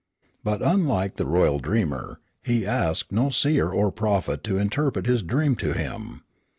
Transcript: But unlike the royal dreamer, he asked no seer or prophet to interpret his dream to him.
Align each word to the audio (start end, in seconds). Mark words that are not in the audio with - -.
But 0.43 0.63
unlike 0.63 1.17
the 1.17 1.27
royal 1.27 1.59
dreamer, 1.59 2.19
he 2.41 2.65
asked 2.65 3.11
no 3.11 3.29
seer 3.29 3.69
or 3.69 3.91
prophet 3.91 4.43
to 4.45 4.57
interpret 4.57 5.05
his 5.05 5.21
dream 5.21 5.55
to 5.57 5.73
him. 5.73 6.23